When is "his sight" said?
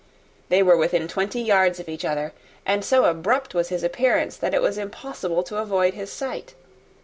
5.93-6.55